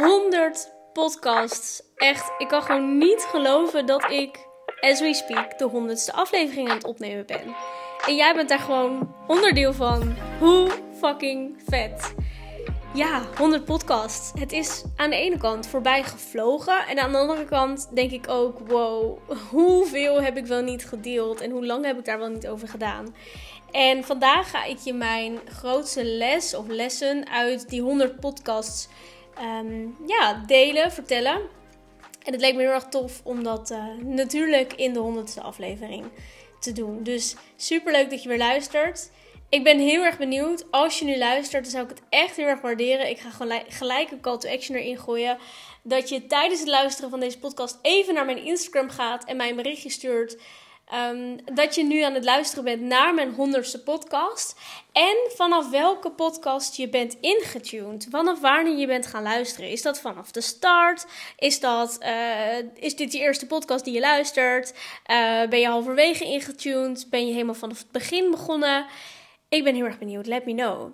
[0.00, 1.82] 100 podcasts.
[1.96, 4.38] Echt, ik kan gewoon niet geloven dat ik,
[4.80, 7.54] as we speak, de 100ste aflevering aan het opnemen ben.
[8.06, 10.14] En jij bent daar gewoon onderdeel van.
[10.38, 10.68] Hoe
[10.98, 12.14] fucking vet.
[12.94, 14.32] Ja, 100 podcasts.
[14.38, 16.86] Het is aan de ene kant voorbij gevlogen.
[16.86, 19.18] En aan de andere kant denk ik ook: wow,
[19.50, 21.40] hoeveel heb ik wel niet gedeeld?
[21.40, 23.14] En hoe lang heb ik daar wel niet over gedaan?
[23.70, 28.88] En vandaag ga ik je mijn grootste les of lessen uit die 100 podcasts
[29.34, 31.40] Ehm, ja, delen, vertellen.
[32.24, 36.04] En het leek me heel erg tof om dat uh, natuurlijk in de honderdste aflevering
[36.60, 37.02] te doen.
[37.02, 39.10] Dus super leuk dat je weer luistert.
[39.48, 40.66] Ik ben heel erg benieuwd.
[40.70, 43.10] Als je nu luistert, dan zou ik het echt heel erg waarderen.
[43.10, 43.30] Ik ga
[43.68, 45.38] gelijk een call to action erin gooien.
[45.82, 49.48] Dat je tijdens het luisteren van deze podcast even naar mijn Instagram gaat en mij
[49.48, 50.36] een berichtje stuurt
[50.90, 54.58] Ehm, dat je nu aan het luisteren bent naar mijn honderdste podcast.
[54.92, 58.06] En vanaf welke podcast je bent ingetuned.
[58.10, 59.70] Vanaf wanneer je bent gaan luisteren.
[59.70, 61.06] Is dat vanaf de start?
[61.36, 64.70] Is, dat, uh, is dit je eerste podcast die je luistert?
[64.70, 67.06] Uh, ben je halverwege ingetuned?
[67.10, 68.86] Ben je helemaal vanaf het begin begonnen?
[69.48, 70.26] Ik ben heel erg benieuwd.
[70.26, 70.92] Let me know.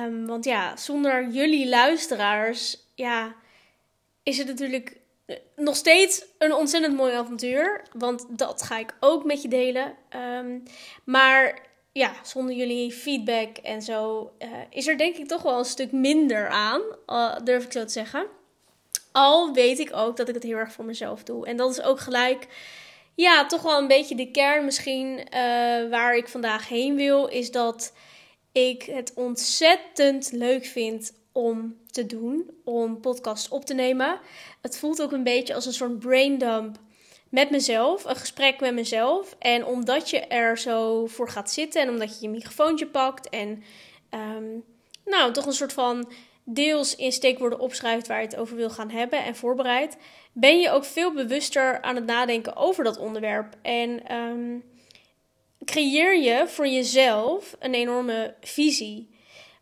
[0.00, 3.34] Um, want ja, zonder jullie luisteraars, ja,
[4.22, 5.02] is het natuurlijk
[5.56, 7.82] nog steeds een ontzettend mooi avontuur.
[7.92, 9.94] Want dat ga ik ook met je delen.
[10.38, 10.62] Um,
[11.04, 15.64] maar ja, zonder jullie feedback en zo uh, is er denk ik toch wel een
[15.64, 16.82] stuk minder aan.
[17.44, 18.26] Durf ik zo te zeggen.
[19.12, 21.46] Al weet ik ook dat ik het heel erg voor mezelf doe.
[21.46, 22.46] En dat is ook gelijk,
[23.14, 25.26] ja, toch wel een beetje de kern misschien uh,
[25.90, 27.26] waar ik vandaag heen wil.
[27.26, 27.92] Is dat
[28.52, 34.20] ik het ontzettend leuk vind om te doen, om podcasts op te nemen.
[34.60, 36.78] Het voelt ook een beetje als een soort braindump
[37.28, 39.36] met mezelf, een gesprek met mezelf.
[39.38, 43.62] En omdat je er zo voor gaat zitten en omdat je je microfoontje pakt en
[44.10, 44.64] um,
[45.04, 46.12] nou, toch een soort van
[46.44, 49.96] deels in steekwoorden opschrijft waar je het over wil gaan hebben en voorbereidt,
[50.32, 53.56] ben je ook veel bewuster aan het nadenken over dat onderwerp.
[53.62, 54.64] En um,
[55.64, 59.13] creëer je voor jezelf een enorme visie.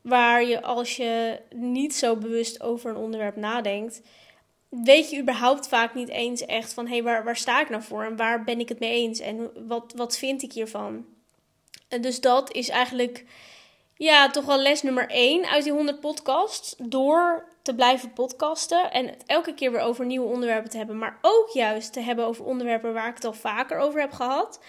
[0.03, 4.03] Waar je als je niet zo bewust over een onderwerp nadenkt,
[4.69, 7.83] weet je überhaupt vaak niet eens echt van hé, hey, waar, waar sta ik nou
[7.83, 11.05] voor en waar ben ik het mee eens en wat, wat vind ik hiervan?
[11.89, 13.25] En dus dat is eigenlijk
[13.97, 16.75] ja, toch wel les nummer 1 uit die 100 podcasts.
[16.79, 21.19] Door te blijven podcasten en het elke keer weer over nieuwe onderwerpen te hebben, maar
[21.23, 24.61] ook juist te hebben over onderwerpen waar ik het al vaker over heb gehad,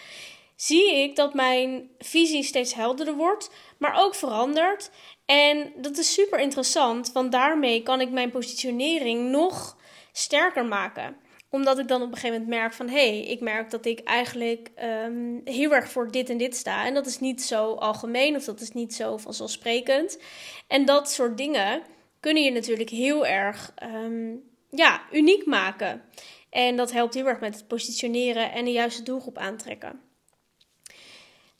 [0.55, 4.91] zie ik dat mijn visie steeds helderder wordt, maar ook verandert.
[5.25, 9.77] En dat is super interessant, want daarmee kan ik mijn positionering nog
[10.11, 11.15] sterker maken
[11.53, 12.89] omdat ik dan op een gegeven moment merk van...
[12.89, 16.85] hé, hey, ik merk dat ik eigenlijk um, heel erg voor dit en dit sta.
[16.85, 20.19] En dat is niet zo algemeen of dat is niet zo vanzelfsprekend.
[20.67, 21.83] En dat soort dingen
[22.19, 26.01] kunnen je natuurlijk heel erg um, ja, uniek maken.
[26.49, 29.99] En dat helpt heel erg met het positioneren en de juiste doelgroep aantrekken.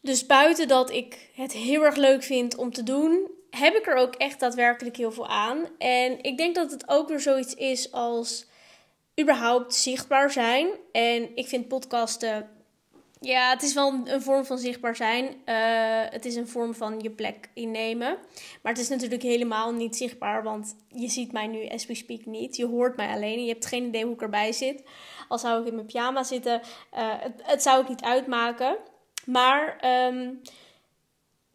[0.04, 3.96] Dus buiten dat ik het heel erg leuk vind om te doen, heb ik er
[3.96, 5.68] ook echt daadwerkelijk heel veel aan.
[5.78, 8.46] En ik denk dat het ook weer zoiets is als
[9.22, 10.68] überhaupt zichtbaar zijn.
[10.92, 12.50] En ik vind podcasten,
[13.20, 15.24] ja, het is wel een vorm van zichtbaar zijn.
[15.26, 15.34] Uh,
[16.10, 18.18] het is een vorm van je plek innemen.
[18.62, 22.26] Maar het is natuurlijk helemaal niet zichtbaar, want je ziet mij nu as we speak
[22.26, 22.56] niet.
[22.56, 24.84] Je hoort mij alleen en je hebt geen idee hoe ik erbij zit.
[25.28, 26.62] Al zou ik in mijn pyjama zitten,
[26.94, 28.78] uh, het, het zou ik niet uitmaken.
[29.26, 30.42] Maar um,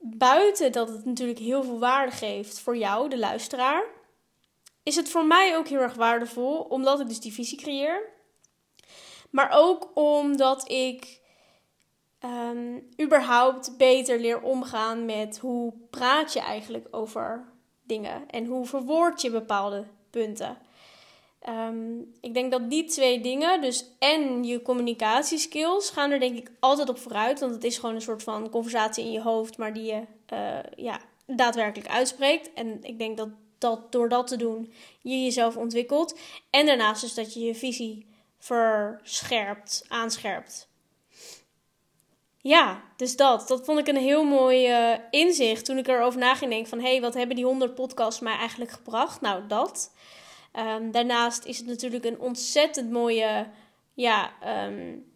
[0.00, 3.84] buiten dat het natuurlijk heel veel waarde geeft voor jou, de luisteraar,
[4.82, 8.02] is het voor mij ook heel erg waardevol, omdat ik dus die visie creëer.
[9.30, 11.20] Maar ook omdat ik
[12.24, 17.44] um, überhaupt beter leer omgaan met hoe praat je eigenlijk over
[17.82, 20.58] dingen en hoe verwoord je bepaalde punten.
[21.48, 26.50] Um, ik denk dat die twee dingen, dus en je communicatieskills, gaan er denk ik
[26.60, 27.40] altijd op vooruit.
[27.40, 30.58] Want het is gewoon een soort van conversatie in je hoofd, maar die je uh,
[30.76, 32.52] ja, daadwerkelijk uitspreekt.
[32.54, 33.28] En ik denk dat,
[33.58, 36.18] dat door dat te doen je jezelf ontwikkelt.
[36.50, 38.06] En daarnaast dus dat je je visie
[38.38, 40.68] verscherpt, aanscherpt.
[42.40, 43.48] Ja, dus dat.
[43.48, 46.80] Dat vond ik een heel mooi uh, inzicht toen ik erover na ging denken van...
[46.80, 49.20] hé, hey, wat hebben die 100 podcasts mij eigenlijk gebracht?
[49.20, 49.92] Nou, dat.
[50.58, 53.46] Um, daarnaast is het natuurlijk een ontzettend mooie
[53.94, 54.32] ja,
[54.66, 55.12] um,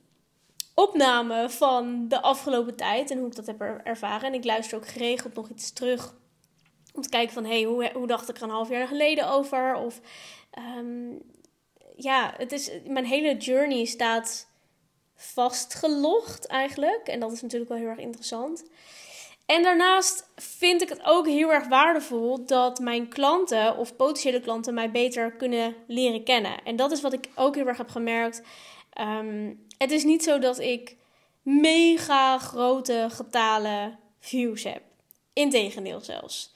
[0.74, 4.28] opname van de afgelopen tijd en hoe ik dat heb ervaren.
[4.28, 6.14] En ik luister ook geregeld nog iets terug
[6.94, 9.74] om te kijken van, hey, hoe, hoe dacht ik er een half jaar geleden over?
[9.74, 10.00] Of
[10.78, 11.22] um,
[11.96, 14.46] ja, het is, mijn hele journey staat
[15.14, 17.06] vastgelogd eigenlijk.
[17.06, 18.64] En dat is natuurlijk wel heel erg interessant.
[19.52, 24.74] En daarnaast vind ik het ook heel erg waardevol dat mijn klanten of potentiële klanten
[24.74, 26.62] mij beter kunnen leren kennen.
[26.64, 28.42] En dat is wat ik ook heel erg heb gemerkt.
[28.92, 30.96] Ehm, het is niet zo dat ik
[31.42, 34.82] mega grote getalen views heb.
[35.32, 36.54] Integendeel zelfs.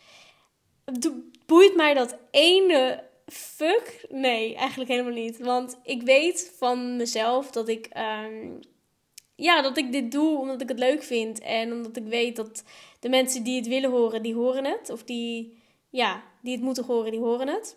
[1.47, 4.07] Boeit mij dat ene fuck?
[4.09, 5.39] Nee, eigenlijk helemaal niet.
[5.39, 8.53] Want ik weet van mezelf dat ik, ehm,
[9.37, 11.41] ja, dat ik dit doe omdat ik het leuk vind.
[11.41, 12.65] En omdat ik weet dat
[13.01, 14.91] de mensen die het willen horen, die horen het.
[14.91, 17.77] Of die, ja, die het moeten horen, die horen het.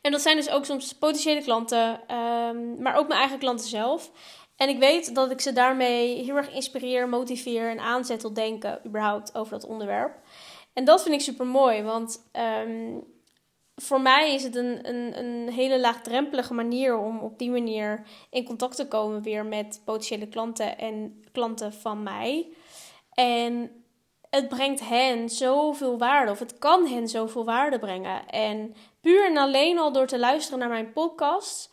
[0.00, 4.10] En dat zijn dus ook soms potentiële klanten, ehm, maar ook mijn eigen klanten zelf.
[4.56, 8.80] En ik weet dat ik ze daarmee heel erg inspireer, motiveer en aanzet tot denken
[8.86, 10.20] überhaupt over dat onderwerp.
[10.72, 12.96] En dat vind ik super mooi, want ehm,
[13.80, 18.44] voor mij is het een, een, een hele laagdrempelige manier om op die manier in
[18.44, 22.48] contact te komen weer met potentiële klanten en klanten van mij.
[23.14, 23.84] En
[24.30, 28.28] het brengt hen zoveel waarde, of het kan hen zoveel waarde brengen.
[28.28, 31.70] En puur en alleen al door te luisteren naar mijn podcast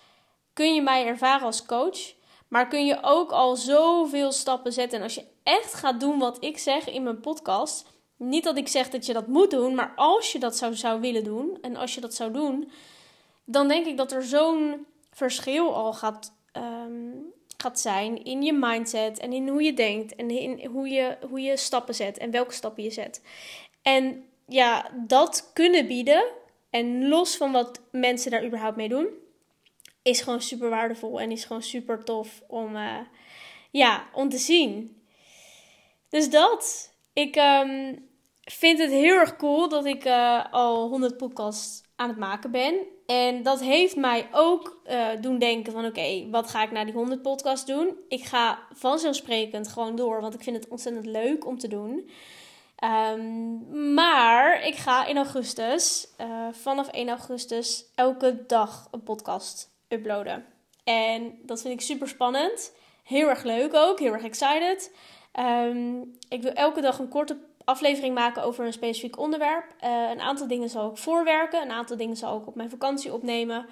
[0.53, 2.13] kun je mij ervaren als coach.
[2.47, 4.97] Maar kun je ook al zoveel stappen zetten.
[4.97, 7.94] En als je echt gaat doen wat ik zeg in mijn podcast.
[8.17, 11.01] Niet dat ik zeg dat je dat moet doen, maar als je dat zou, zou
[11.01, 11.57] willen doen.
[11.61, 12.71] En als je dat zou doen,
[13.45, 17.11] dan denk ik dat er zo'n verschil al gaat, ehm,
[17.57, 19.19] gaat zijn in je mindset.
[19.19, 20.15] En in hoe je denkt.
[20.15, 22.17] En in hoe je, hoe je stappen zet.
[22.17, 23.21] En welke stappen je zet.
[23.81, 26.25] En ja, dat kunnen bieden.
[26.69, 29.07] En los van wat mensen daar überhaupt mee doen
[30.05, 32.99] is gewoon super waardevol en is gewoon super tof om, uh,
[33.71, 35.01] ja, om te zien.
[36.09, 36.93] Dus dat.
[37.15, 38.07] Ik um,
[38.43, 42.75] vind het heel erg cool dat ik uh, al 100 podcasts aan het maken ben.
[43.05, 46.93] En dat heeft mij ook uh, doen denken van oké, wat ga ik na die
[46.93, 47.95] 100 podcasts doen?
[48.07, 52.09] Ik ga vanzelfsprekend gewoon door, want ik vind het ontzettend leuk om te doen.
[52.83, 60.45] Um, maar ik ga in augustus, uh, vanaf 1 augustus, elke dag een podcast uploaden.
[60.83, 62.73] En dat vind ik super spannend.
[63.03, 64.91] Heel erg leuk ook, heel erg excited.
[65.39, 69.75] Um, ik wil elke dag een korte aflevering maken over een specifiek onderwerp.
[69.83, 73.13] Uh, een aantal dingen zal ik voorwerken, een aantal dingen zal ik op mijn vakantie
[73.13, 73.65] opnemen.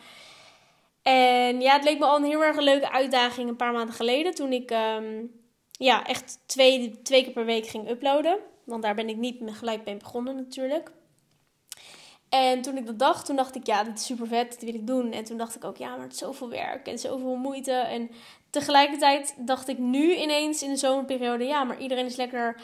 [1.01, 4.35] En ja, het leek me al een heel erg leuke uitdaging een paar maanden geleden.
[4.35, 5.31] Toen ik um,
[5.71, 8.39] ja, echt twee, twee keer per week ging uploaden.
[8.63, 10.91] Want daar ben ik niet gelijk mee begonnen natuurlijk.
[12.29, 14.73] En toen ik dat dacht, toen dacht ik, ja, dit is super vet, dit wil
[14.73, 15.11] ik doen.
[15.11, 17.71] En toen dacht ik ook, ja, maar het is zoveel werk en zoveel moeite.
[17.71, 18.09] En
[18.53, 22.61] tegelijkertijd dacht ik nu ineens in de zomerperiode, ja, maar iedereen is lekker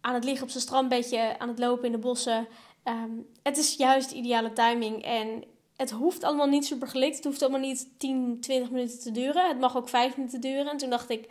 [0.00, 2.48] aan het liggen op zijn strandbedje, aan het lopen in de bossen.
[2.84, 5.04] Um, het is juist de ideale timing.
[5.04, 5.44] En
[5.76, 7.16] het hoeft allemaal niet super gelikt.
[7.16, 9.48] Het hoeft allemaal niet 10, 20 minuten te duren.
[9.48, 10.68] Het mag ook 5 minuten duren.
[10.68, 11.28] En toen dacht ik,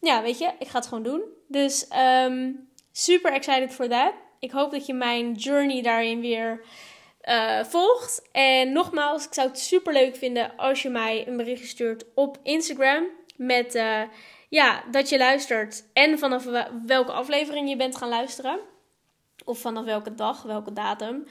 [0.00, 1.22] ja, weet je, ik ga het gewoon doen.
[1.48, 1.86] Dus
[2.24, 4.12] um, super excited for that.
[4.38, 6.64] Ik hoop dat je mijn journey daarin weer
[7.28, 8.28] uh, volgt.
[8.32, 12.38] En nogmaals, ik zou het super leuk vinden als je mij een berichtje stuurt op
[12.42, 13.04] Instagram.
[13.36, 14.02] Met uh,
[14.48, 16.46] ja, dat je luistert en vanaf
[16.86, 18.58] welke aflevering je bent gaan luisteren.
[19.44, 21.26] Of vanaf welke dag, welke datum.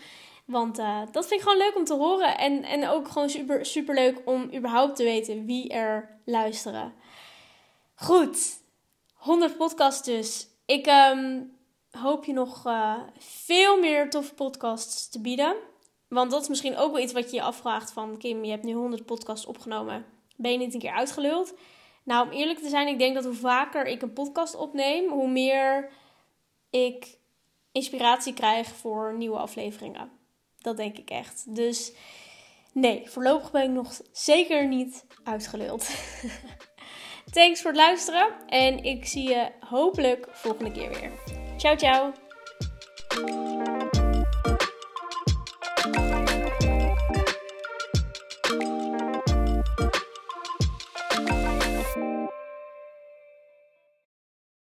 [0.45, 2.37] Want uh, dat vind ik gewoon leuk om te horen.
[2.37, 6.93] En, en ook gewoon super, super leuk om überhaupt te weten wie er luisteren.
[7.95, 8.59] Goed,
[9.13, 10.47] 100 podcasts dus.
[10.65, 11.51] Ik um,
[11.91, 15.55] hoop je nog uh, veel meer toffe podcasts te bieden.
[16.07, 18.17] Want dat is misschien ook wel iets wat je je afvraagt van...
[18.17, 20.05] Kim, je hebt nu 100 podcasts opgenomen.
[20.35, 21.53] Ben je niet een keer uitgeluld?
[22.03, 25.09] Nou, om eerlijk te zijn, ik denk dat hoe vaker ik een podcast opneem...
[25.09, 25.89] hoe meer
[26.69, 27.17] ik
[27.71, 30.11] inspiratie krijg voor nieuwe afleveringen.
[30.57, 31.55] Dat denk ik echt.
[31.55, 31.93] Dus
[32.71, 35.89] nee, voorlopig ben ik nog zeker niet uitgeluld.
[37.33, 38.47] Thanks voor het luisteren.
[38.47, 41.11] En ik zie je hopelijk volgende keer weer.
[41.57, 42.13] Ciao, ciao.